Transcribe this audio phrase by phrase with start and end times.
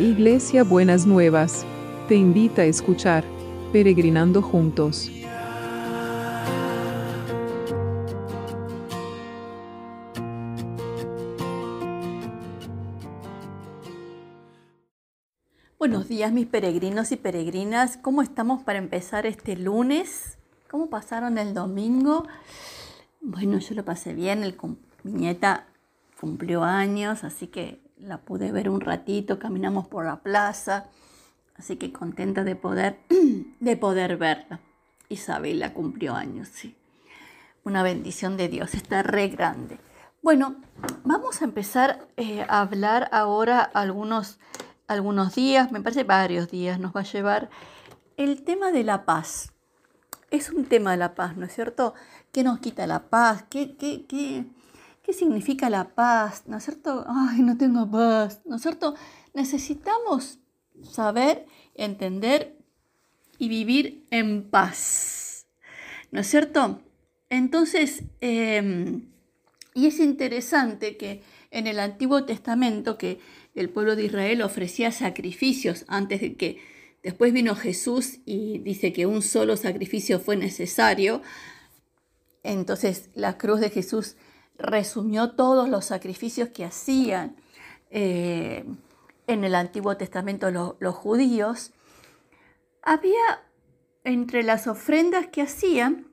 [0.00, 1.66] Iglesia Buenas Nuevas,
[2.08, 3.22] te invita a escuchar
[3.70, 5.10] Peregrinando Juntos.
[15.78, 20.38] Buenos días mis peregrinos y peregrinas, ¿cómo estamos para empezar este lunes?
[20.70, 22.26] ¿Cómo pasaron el domingo?
[23.20, 24.56] Bueno, yo lo pasé bien, el,
[25.02, 25.66] mi nieta
[26.18, 30.86] cumplió años, así que la pude ver un ratito, caminamos por la plaza,
[31.56, 32.98] así que contenta de poder,
[33.60, 34.60] de poder verla.
[35.08, 36.76] Isabela cumplió años, sí.
[37.64, 39.78] Una bendición de Dios, está re grande.
[40.22, 40.56] Bueno,
[41.04, 44.38] vamos a empezar eh, a hablar ahora algunos,
[44.86, 47.50] algunos días, me parece varios días nos va a llevar
[48.16, 49.52] el tema de la paz.
[50.30, 51.94] Es un tema de la paz, ¿no es cierto?
[52.32, 53.44] ¿Qué nos quita la paz?
[53.48, 54.44] ¿Qué, qué, qué,
[55.10, 56.44] ¿Qué significa la paz?
[56.46, 57.04] ¿No es cierto?
[57.08, 58.42] Ay, no tengo paz.
[58.44, 58.94] ¿No es cierto?
[59.34, 60.38] Necesitamos
[60.88, 62.56] saber, entender
[63.36, 65.48] y vivir en paz.
[66.12, 66.80] ¿No es cierto?
[67.28, 69.08] Entonces, em,
[69.74, 73.18] y es interesante que en el Antiguo Testamento que
[73.56, 76.58] el pueblo de Israel ofrecía sacrificios antes de que
[77.02, 81.20] después vino Jesús y dice que un solo sacrificio fue necesario.
[82.44, 84.14] Entonces la cruz de Jesús
[84.60, 87.36] resumió todos los sacrificios que hacían
[87.90, 88.64] eh,
[89.26, 91.72] en el Antiguo Testamento los judíos,
[92.82, 93.42] había
[94.04, 96.08] entre las ofrendas que hacían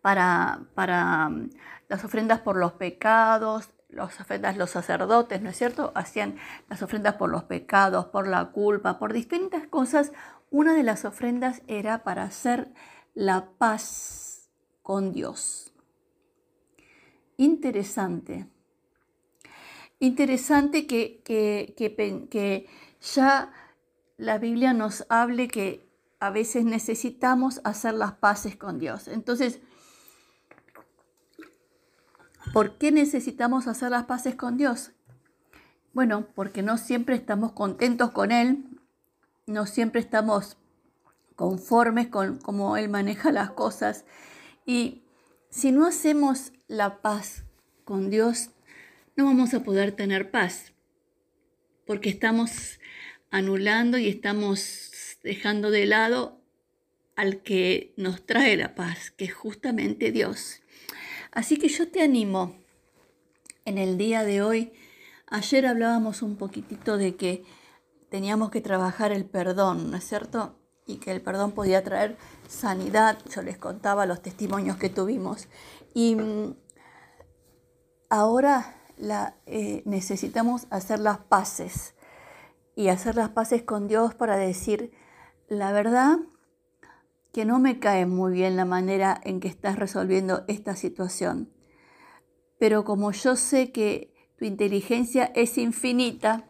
[0.00, 1.50] para, para mm,
[1.88, 5.92] las ofrendas por los pecados, las ofrendas los sacerdotes, ¿no es cierto?
[5.94, 6.36] Hacían
[6.68, 10.12] las ofrendas por los pecados, por la culpa, por distintas cosas.
[10.50, 12.72] Una de las ofrendas era para hacer
[13.14, 14.48] la paz
[14.82, 15.69] con Dios
[17.40, 18.46] interesante.
[19.98, 22.68] Interesante que, que,
[23.14, 23.52] ya
[24.18, 25.88] la Biblia nos hable que
[26.20, 29.08] a veces necesitamos hacer las paces con Dios.
[29.08, 29.60] Entonces,
[32.52, 34.92] ¿por qué necesitamos hacer las paces con Dios?
[35.94, 38.66] Bueno, porque no siempre estamos contentos con Él,
[39.46, 40.58] no siempre estamos
[41.36, 44.04] conformes con cómo Él maneja las cosas.
[44.66, 45.04] Y
[45.50, 47.44] si no hacemos la paz
[47.84, 48.50] con Dios,
[49.16, 50.72] no vamos a poder tener paz,
[51.86, 52.78] porque estamos
[53.30, 56.40] anulando y estamos dejando de lado
[57.16, 60.62] al que nos trae la paz, que es justamente Dios.
[61.32, 62.56] Así que yo te animo
[63.64, 64.72] en el día de hoy.
[65.26, 67.44] Ayer hablábamos un poquitito de que
[68.08, 70.59] teníamos que trabajar el perdón, ¿no es cierto?
[70.90, 72.16] Y que el perdón podía traer
[72.48, 73.18] sanidad.
[73.30, 75.48] Yo les contaba los testimonios que tuvimos.
[75.94, 76.54] Y mm,
[78.08, 78.76] ahora
[79.46, 81.94] eh, necesitamos hacer las paces
[82.74, 84.92] y hacer las paces con Dios para decir
[85.48, 86.18] la verdad
[87.32, 91.52] que no me cae muy bien la manera en que estás resolviendo esta situación.
[92.58, 96.48] Pero como yo sé que tu inteligencia es infinita,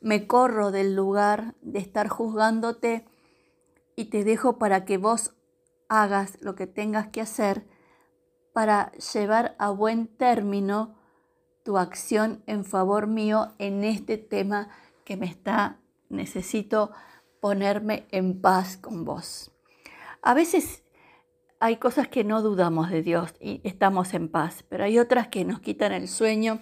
[0.00, 3.06] me corro del lugar de estar juzgándote
[3.98, 5.34] y te dejo para que vos
[5.88, 7.66] hagas lo que tengas que hacer
[8.52, 10.94] para llevar a buen término
[11.64, 14.68] tu acción en favor mío en este tema
[15.04, 16.92] que me está, necesito
[17.40, 19.50] ponerme en paz con vos.
[20.22, 20.84] A veces
[21.58, 25.44] hay cosas que no dudamos de Dios y estamos en paz, pero hay otras que
[25.44, 26.60] nos quitan el sueño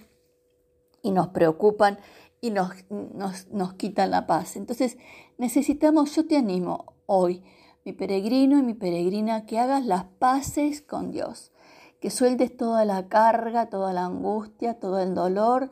[1.03, 1.99] y nos preocupan
[2.47, 4.57] y nos, nos, nos quitan la paz.
[4.57, 4.97] Entonces
[5.39, 7.43] necesitamos, yo te animo, hoy,
[7.84, 11.53] mi peregrino y mi peregrina, que hagas las paces con Dios,
[12.01, 15.71] que sueltes toda la carga, toda la angustia, todo el dolor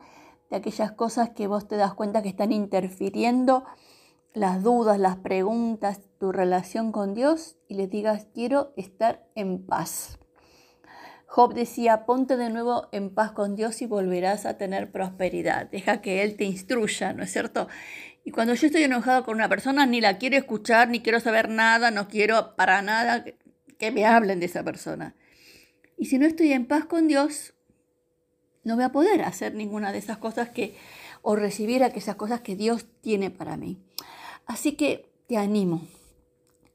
[0.49, 3.63] de aquellas cosas que vos te das cuenta que están interfiriendo,
[4.33, 10.19] las dudas, las preguntas, tu relación con Dios y le digas, quiero estar en paz.
[11.35, 15.69] Job decía, ponte de nuevo en paz con Dios y volverás a tener prosperidad.
[15.69, 17.67] Deja que Él te instruya, ¿no es cierto?
[18.23, 21.49] Y cuando yo estoy enojado con una persona, ni la quiero escuchar, ni quiero saber
[21.49, 23.25] nada, no quiero para nada
[23.77, 25.13] que, me hablen de esa persona.
[25.97, 27.53] Y si no estoy en paz con Dios,
[28.63, 30.77] no voy a poder hacer ninguna de esas cosas que,
[31.21, 33.83] o recibir aquellas cosas que Dios tiene para mí.
[34.45, 35.85] Así que te animo,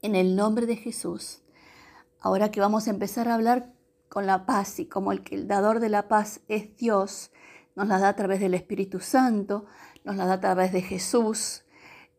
[0.03, 1.41] en el nombre de Jesús,
[2.19, 3.80] ahora que vamos a empezar a hablar
[4.11, 7.31] con la paz y como el que el dador de la paz es Dios,
[7.75, 9.67] nos la da a través del Espíritu Santo,
[10.03, 11.63] nos la da a través de Jesús,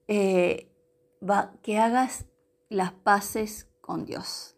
[0.09, 0.73] eh,
[1.61, 2.25] que hagas
[2.71, 4.56] las paces con Dios.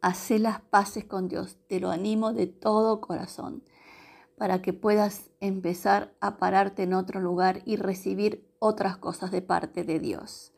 [0.00, 3.64] Hacé las paces con Dios, te lo animo de todo corazón.
[4.36, 9.82] para que puedas empezar a pararte en otro lugar y recibir otras cosas de parte
[9.82, 10.52] de Dios.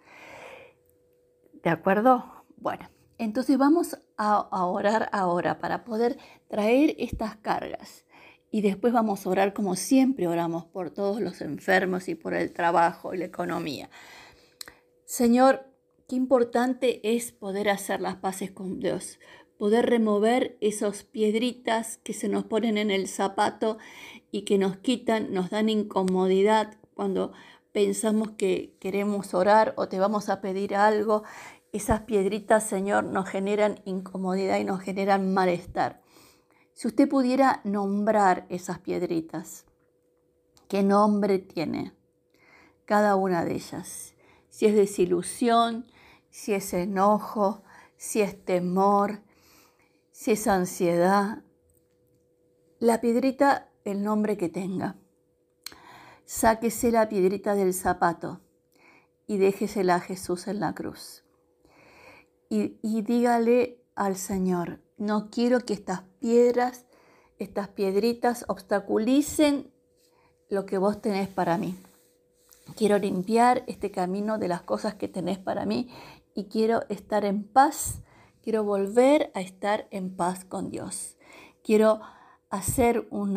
[1.63, 2.45] ¿De acuerdo?
[2.59, 6.19] Bueno, entonces vamos a, orar ahora para poder
[6.49, 8.05] traer estas cargas.
[8.51, 12.53] Y después vamos a orar como siempre oramos por todos los enfermos y por el
[12.53, 13.89] trabajo y la economía.
[15.05, 15.65] Señor,
[16.07, 19.19] qué importante es poder hacer las paces con Dios,
[19.57, 23.79] poder remover esas piedritas que se nos ponen en el zapato
[24.31, 27.33] y que nos quitan, nos dan incomodidad cuando
[27.73, 31.23] pensamos que queremos orar o te vamos a pedir algo.
[31.73, 36.03] Esas piedritas, Señor, nos generan incomodidad y nos generan malestar.
[36.73, 39.67] Si usted pudiera nombrar esas piedritas,
[40.69, 41.95] ¿qué nombre tiene
[42.87, 44.15] cada una de ellas?
[44.49, 45.87] Si es desilusión,
[46.31, 47.63] si es enojo,
[47.97, 49.23] si es temor,
[50.11, 51.45] si es ansiedad,
[52.81, 54.97] la piedrita, el nombre que tenga.
[56.25, 58.41] Sáquese la piedrita del zapato
[59.27, 61.25] y déjesela a Jesús en la cruz.
[62.51, 66.85] Y, dígale al Señor, no quiero que estas piedras,
[67.39, 69.73] estas piedritas obstaculicen
[70.51, 71.79] lo que vos tenés para mí.
[72.77, 75.89] Quiero limpiar este camino de las cosas que tenés para mí
[76.35, 78.03] y quiero estar en paz
[78.43, 81.17] Quiero volver a estar en paz con Dios.
[81.63, 82.01] Quiero
[82.49, 83.37] hacer un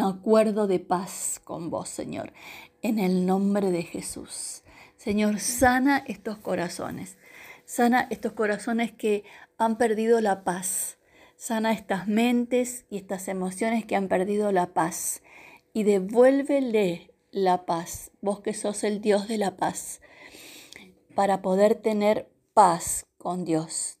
[0.00, 2.32] acuerdo de paz con vos, Señor,
[2.80, 4.62] en el nombre de Jesús.
[4.96, 7.18] Señor, sana estos corazones.
[7.66, 9.24] Sana estos corazones que
[9.58, 10.98] han perdido la paz.
[11.36, 15.22] Sana estas mentes y estas emociones que han perdido la paz.
[15.72, 20.00] Y devuélvele la paz, vos que sos el Dios de la paz,
[21.16, 23.98] para poder tener paz con Dios.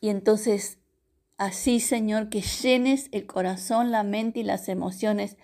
[0.00, 0.78] Y entonces,
[1.36, 5.36] así, Señor, que llenes el corazón, la mente y las emociones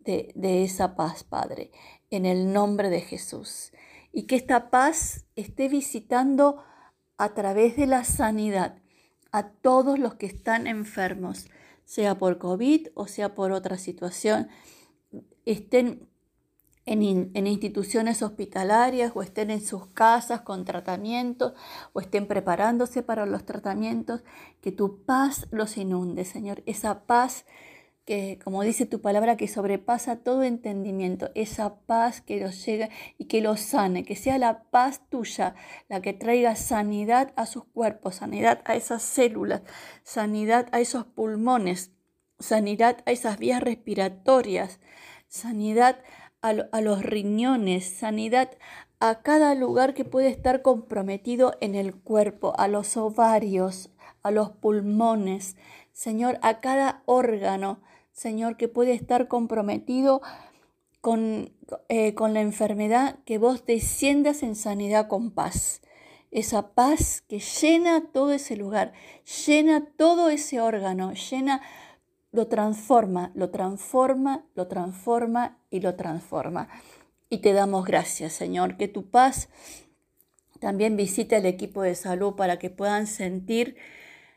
[0.00, 0.32] de,
[0.64, 1.70] esa paz, Padre,
[2.10, 3.72] en el nombre de Jesús.
[4.12, 6.62] Y que esta paz esté visitando
[7.16, 8.76] a través de la sanidad
[9.32, 11.46] a todos los que están enfermos,
[11.84, 14.48] sea por COVID o sea por otra situación,
[15.46, 16.08] estén
[16.84, 21.52] en, instituciones hospitalarias o estén en sus casas con tratamientos
[21.92, 24.24] o estén preparándose para los tratamientos,
[24.60, 26.62] que tu paz los inunde, Señor.
[26.66, 27.44] Esa paz
[28.04, 32.88] que, como dice tu palabra, que sobrepasa todo entendimiento, esa paz que los llega
[33.18, 35.54] y que los sane, que sea la paz tuya
[35.88, 39.62] la que traiga sanidad a sus cuerpos, sanidad a esas células,
[40.02, 41.92] sanidad a esos pulmones,
[42.38, 44.80] sanidad a esas vías respiratorias,
[45.28, 46.02] sanidad
[46.42, 48.50] a, los riñones, sanidad
[48.98, 53.90] a cada lugar que puede estar comprometido en el cuerpo, a los ovarios,
[54.22, 55.56] a los pulmones,
[55.92, 57.80] Señor, a cada órgano,
[58.22, 60.22] Señor, que puede estar comprometido
[61.00, 61.50] con,
[61.88, 65.82] eh, con la enfermedad, que vos desciendas en sanidad con paz.
[66.30, 68.92] Esa paz que llena todo ese lugar,
[69.46, 71.62] llena todo ese órgano, llena
[72.30, 76.68] lo transforma, lo transforma, lo transforma y lo transforma.
[77.28, 79.48] Y te damos gracias, Señor, que tu paz
[80.60, 83.76] también visite al equipo de salud para que puedan sentir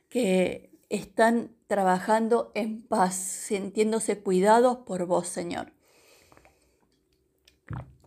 [0.10, 5.74] que están trabajando en paz, sintiéndose cuidados por vos, Señor.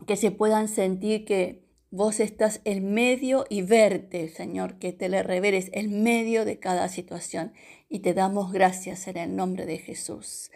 [0.07, 5.23] Que se puedan sentir que vos estás en medio y verte, Señor, que te le
[5.23, 7.53] reveres en medio de cada situación
[7.89, 10.51] y te damos gracias en el nombre de Jesús.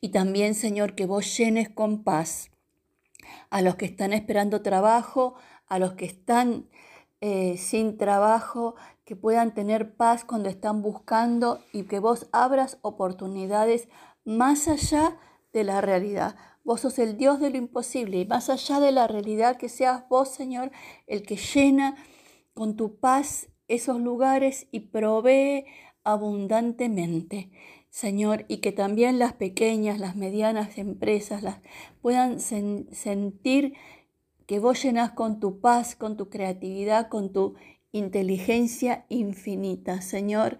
[0.00, 2.50] Y también, Señor, que vos llenes con paz
[3.50, 5.34] a los que están esperando trabajo,
[5.66, 6.68] a los que están
[7.20, 8.76] eh, sin trabajo,
[9.08, 13.88] que puedan tener paz cuando están buscando y que vos abras oportunidades
[14.26, 15.18] más allá
[15.54, 16.36] de la realidad.
[16.62, 20.06] Vos sos el Dios de lo imposible y más allá de la realidad que seas
[20.10, 20.72] vos, Señor,
[21.06, 21.96] el que llena
[22.52, 25.64] con tu paz esos lugares y provee
[26.04, 27.50] abundantemente,
[27.88, 31.60] Señor, y que también las pequeñas, las medianas empresas las
[32.02, 33.72] puedan sentir
[34.46, 37.54] que vos llenas con tu paz, con tu creatividad, con tu
[37.92, 40.58] inteligencia infinita, Señor,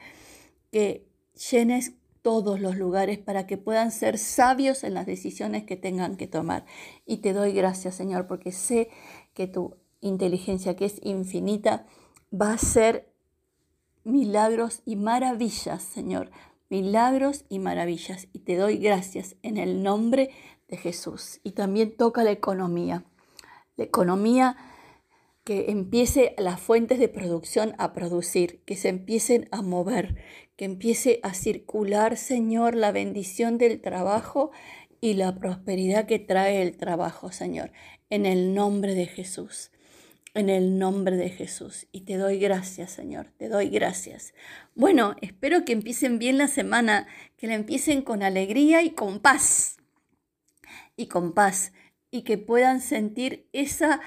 [0.70, 1.06] que
[1.50, 6.26] llenes todos los lugares para que puedan ser sabios en las decisiones que tengan que
[6.26, 6.66] tomar.
[7.06, 8.90] Y te doy gracias, Señor, porque sé
[9.34, 11.86] que tu inteligencia, que es infinita,
[12.32, 13.10] va a ser
[14.04, 16.30] milagros y maravillas, Señor.
[16.70, 18.28] Milagros y maravillas.
[18.32, 20.30] Y te doy gracias en el nombre
[20.68, 21.40] de Jesús.
[21.42, 23.04] Y también toca la economía.
[23.76, 24.56] La economía
[25.48, 30.16] que empiece las fuentes de producción a producir, que se empiecen a mover,
[30.56, 34.50] que empiece a circular, Señor, la bendición del trabajo
[35.00, 37.72] y la prosperidad que trae el trabajo, Señor,
[38.10, 39.70] en el nombre de Jesús,
[40.34, 41.86] en el nombre de Jesús.
[41.92, 44.34] Y te doy gracias, Señor, te doy gracias.
[44.74, 47.06] Bueno, espero que empiecen bien la semana,
[47.38, 49.78] que la empiecen con alegría y con paz,
[50.94, 51.72] y con paz,
[52.10, 54.02] y que puedan sentir esa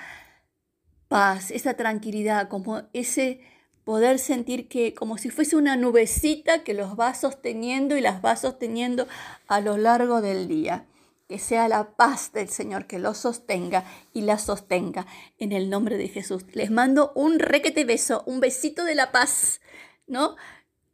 [1.12, 3.42] paz, esa tranquilidad, como ese
[3.84, 8.38] poder sentir que como si fuese una nubecita que los va sosteniendo y las va
[8.38, 9.10] sosteniendo
[9.50, 10.86] a lo largo del día.
[11.28, 15.06] Que sea la paz del Señor que los sostenga y la sostenga
[15.38, 16.46] en el nombre de Jesús.
[16.54, 19.60] Les mando un requete beso, un besito de la paz,
[20.08, 20.38] ¿no?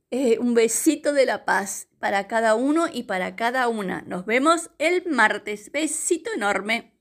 [0.10, 4.02] Eh, un besito de la paz para cada uno y para cada una.
[4.08, 5.72] Nos vemos el martes.
[5.72, 6.97] Besito enorme.